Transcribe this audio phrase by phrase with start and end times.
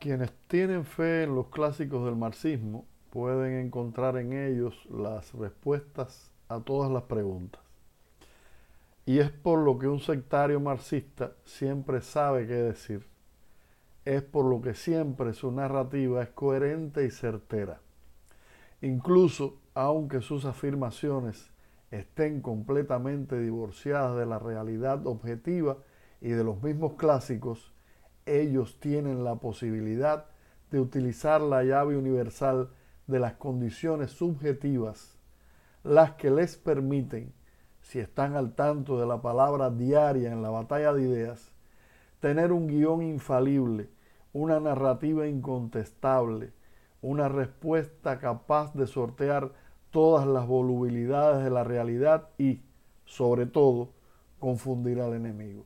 [0.00, 6.58] Quienes tienen fe en los clásicos del marxismo pueden encontrar en ellos las respuestas a
[6.58, 7.60] todas las preguntas.
[9.04, 13.06] Y es por lo que un sectario marxista siempre sabe qué decir.
[14.06, 17.82] Es por lo que siempre su narrativa es coherente y certera.
[18.80, 21.50] Incluso aunque sus afirmaciones
[21.90, 25.76] estén completamente divorciadas de la realidad objetiva
[26.22, 27.74] y de los mismos clásicos,
[28.38, 30.26] ellos tienen la posibilidad
[30.70, 32.70] de utilizar la llave universal
[33.06, 35.18] de las condiciones subjetivas,
[35.82, 37.32] las que les permiten,
[37.80, 41.52] si están al tanto de la palabra diaria en la batalla de ideas,
[42.20, 43.88] tener un guion infalible,
[44.32, 46.52] una narrativa incontestable,
[47.02, 49.52] una respuesta capaz de sortear
[49.90, 52.62] todas las volubilidades de la realidad y,
[53.04, 53.90] sobre todo,
[54.38, 55.64] confundir al enemigo.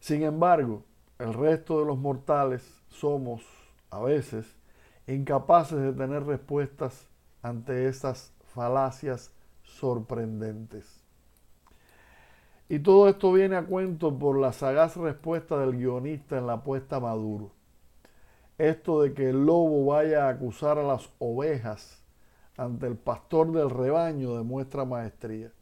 [0.00, 0.84] Sin embargo,
[1.18, 3.42] el resto de los mortales somos,
[3.90, 4.46] a veces,
[5.06, 7.08] incapaces de tener respuestas
[7.42, 9.30] ante esas falacias
[9.62, 11.02] sorprendentes.
[12.68, 17.00] Y todo esto viene a cuento por la sagaz respuesta del guionista en la apuesta
[17.00, 17.52] Maduro.
[18.58, 22.02] Esto de que el lobo vaya a acusar a las ovejas
[22.56, 25.52] ante el pastor del rebaño demuestra maestría.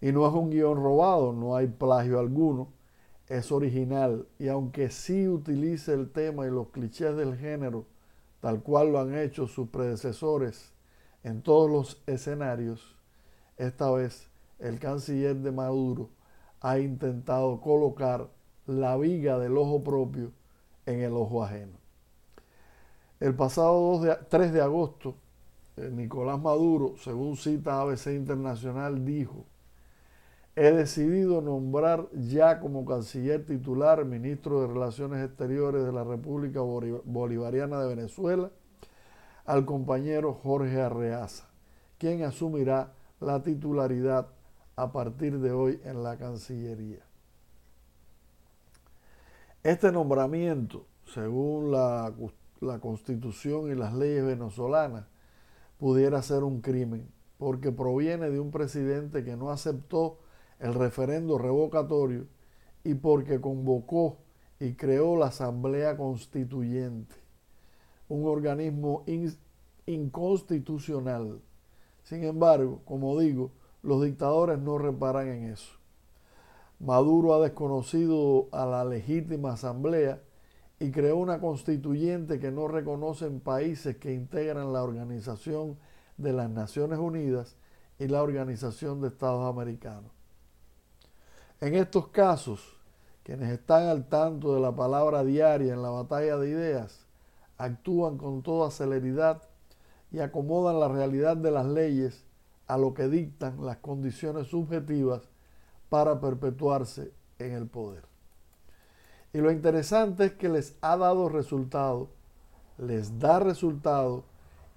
[0.00, 2.79] Y no es un guion robado, no hay plagio alguno
[3.30, 7.86] es original y aunque sí utilice el tema y los clichés del género,
[8.40, 10.72] tal cual lo han hecho sus predecesores
[11.22, 12.96] en todos los escenarios,
[13.56, 14.28] esta vez
[14.58, 16.10] el canciller de Maduro
[16.60, 18.28] ha intentado colocar
[18.66, 20.32] la viga del ojo propio
[20.84, 21.78] en el ojo ajeno.
[23.20, 25.14] El pasado 3 de agosto,
[25.76, 29.44] eh, Nicolás Maduro, según cita ABC Internacional, dijo,
[30.60, 37.80] He decidido nombrar ya como canciller titular, ministro de Relaciones Exteriores de la República Bolivariana
[37.80, 38.50] de Venezuela,
[39.46, 41.48] al compañero Jorge Arreaza,
[41.96, 44.26] quien asumirá la titularidad
[44.76, 47.06] a partir de hoy en la Cancillería.
[49.62, 52.12] Este nombramiento, según la,
[52.82, 55.06] Constitución y las leyes venezolanas,
[55.78, 60.18] pudiera ser un crimen, porque proviene de un presidente que no aceptó
[60.60, 62.26] el referendo revocatorio
[62.84, 64.18] y porque convocó
[64.58, 67.14] y creó la Asamblea Constituyente,
[68.08, 69.04] un organismo
[69.86, 71.40] inconstitucional.
[72.02, 75.72] Sin embargo, como digo, los dictadores no reparan en eso.
[76.78, 80.22] Maduro ha desconocido a la legítima Asamblea
[80.78, 85.78] y creó una constituyente que no reconocen países que integran la Organización
[86.16, 87.56] de las Naciones Unidas
[87.98, 90.19] y la Organización de Estados Americanos.
[91.60, 92.78] En estos casos,
[93.22, 97.06] quienes están al tanto de la palabra diaria en la batalla de ideas,
[97.58, 99.42] actúan con toda celeridad
[100.10, 102.24] y acomodan la realidad de las leyes
[102.66, 105.28] a lo que dictan las condiciones subjetivas
[105.90, 108.04] para perpetuarse en el poder.
[109.34, 112.08] Y lo interesante es que les ha dado resultado,
[112.78, 114.24] les da resultado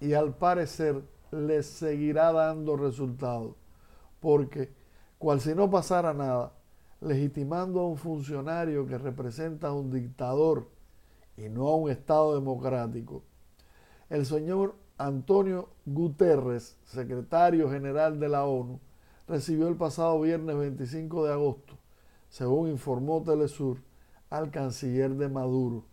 [0.02, 1.02] y al parecer
[1.32, 3.56] les seguirá dando resultado,
[4.20, 4.74] porque
[5.18, 6.52] cual si no pasara nada,
[7.04, 10.70] legitimando a un funcionario que representa a un dictador
[11.38, 13.24] y no a un Estado democrático.
[14.10, 18.80] El señor Antonio Guterres, secretario general de la ONU,
[19.28, 21.78] recibió el pasado viernes 25 de agosto,
[22.30, 23.78] según informó Telesur,
[24.30, 25.86] al canciller de Maduro,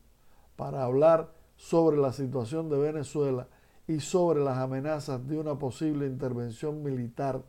[0.56, 3.48] para hablar sobre la situación de Venezuela
[3.86, 7.42] y sobre las amenazas de una posible intervención militar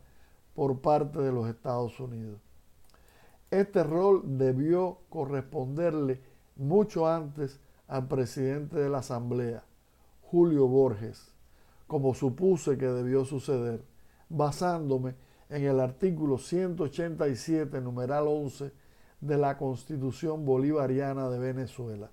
[0.54, 2.51] por parte de los Estados Unidos.
[3.52, 6.22] Este rol debió corresponderle
[6.56, 9.62] mucho antes al presidente de la Asamblea,
[10.22, 11.34] Julio Borges,
[11.86, 13.84] como supuse que debió suceder,
[14.30, 15.16] basándome
[15.50, 18.72] en el artículo 187, numeral 11
[19.20, 22.10] de la Constitución Bolivariana de Venezuela.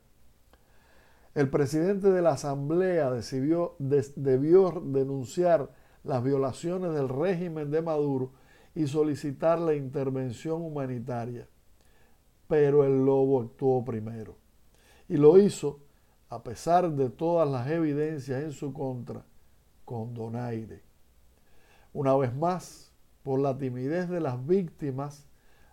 [1.36, 5.72] El presidente de la Asamblea decidió, debió denunciar
[6.04, 8.34] las violaciones del régimen de Maduro
[8.76, 11.48] y solicitar la intervención humanitaria.
[12.48, 14.38] Pero el lobo actuó primero.
[15.08, 15.82] Y lo hizo,
[16.30, 19.26] a pesar de todas las evidencias en su contra,
[19.86, 20.84] con donaire.
[21.94, 22.94] Una vez más,
[23.24, 25.28] por la timidez de las víctimas,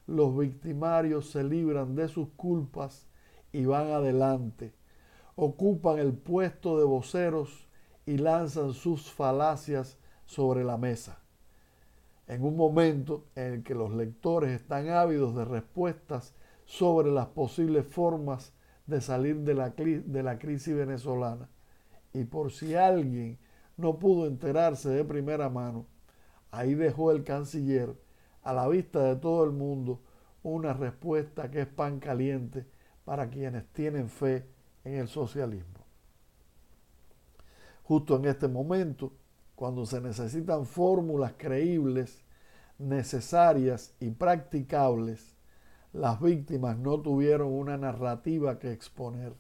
[0.06, 3.06] los victimarios se libran de sus culpas
[3.52, 4.74] y van adelante,
[5.34, 7.68] ocupan el puesto de voceros
[8.06, 11.25] y lanzan sus falacias sobre la mesa
[12.26, 16.34] en un momento en el que los lectores están ávidos de respuestas
[16.64, 18.52] sobre las posibles formas
[18.86, 21.48] de salir de la, crisis venezolana.
[22.12, 23.38] Y por si alguien
[23.76, 25.86] no pudo enterarse de primera mano,
[26.50, 27.94] ahí dejó el canciller
[28.42, 30.00] a la vista de todo el mundo
[30.42, 32.64] una respuesta que es pan caliente
[33.04, 34.46] para quienes tienen fe
[34.84, 35.84] en el socialismo.
[37.82, 39.12] Justo en este momento,
[39.56, 42.22] cuando se necesitan fórmulas creíbles,
[42.78, 45.34] necesarias y practicables,
[45.92, 49.34] las víctimas no tuvieron una narrativa que exponer.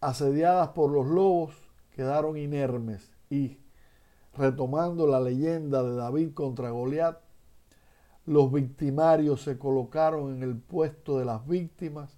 [0.00, 1.54] Asediadas por los lobos,
[1.94, 3.58] quedaron inermes y,
[4.34, 7.18] retomando la leyenda de David contra Goliat,
[8.24, 12.16] los victimarios se colocaron en el puesto de las víctimas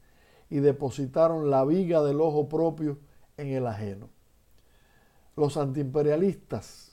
[0.50, 2.99] y depositaron la viga del ojo propio
[3.37, 4.08] en el ajeno.
[5.34, 6.91] Los antiimperialistas,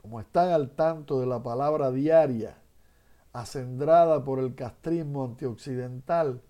[0.00, 2.56] como están al tanto de la palabra diaria
[3.32, 6.42] acendrada por el castrismo antioccidental,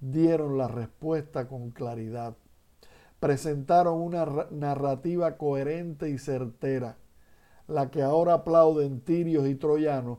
[0.00, 2.36] dieron la respuesta con claridad.
[3.20, 6.96] Presentaron una narrativa coherente y certera,
[7.68, 10.18] la que ahora aplauden tirios y troyanos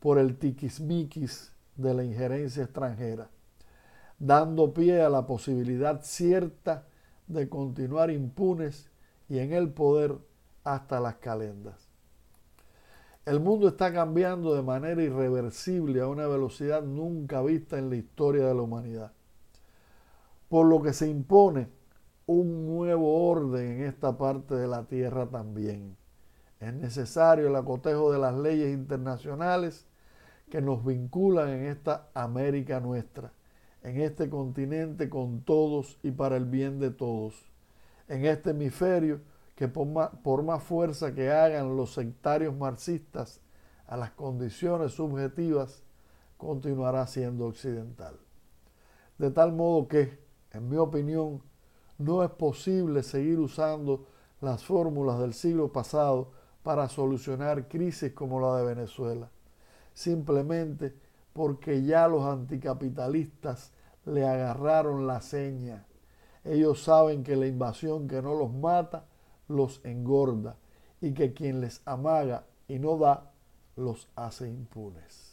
[0.00, 3.30] por el tiquismiquis de la injerencia extranjera,
[4.18, 6.86] dando pie a la posibilidad cierta
[7.28, 8.90] de continuar impunes
[9.28, 10.18] y en el poder
[10.64, 11.89] hasta las calendas.
[13.26, 18.46] El mundo está cambiando de manera irreversible a una velocidad nunca vista en la historia
[18.46, 19.12] de la humanidad.
[20.48, 21.68] Por lo que se impone
[22.24, 25.96] un nuevo orden en esta parte de la Tierra también.
[26.60, 29.86] Es necesario el acotejo de las leyes internacionales
[30.48, 33.32] que nos vinculan en esta América nuestra,
[33.82, 37.34] en este continente con todos y para el bien de todos,
[38.08, 39.20] en este hemisferio
[39.60, 43.42] que por más, fuerza que hagan los sectarios marxistas
[43.86, 45.82] a las condiciones subjetivas,
[46.38, 48.18] continuará siendo occidental.
[49.18, 50.18] De tal modo que,
[50.52, 51.42] en mi opinión,
[51.98, 54.06] no es posible seguir usando
[54.40, 56.30] las fórmulas del siglo pasado
[56.62, 59.28] para solucionar crisis como la de Venezuela,
[59.92, 60.94] simplemente
[61.34, 63.72] porque ya los anticapitalistas
[64.06, 65.84] le agarraron la seña.
[66.44, 69.04] Ellos saben que la invasión que no los mata
[69.50, 70.56] los engorda
[71.00, 73.32] y que quien les amaga y no da
[73.76, 75.29] los hace impunes.